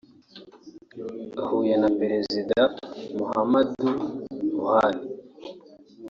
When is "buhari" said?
4.51-5.01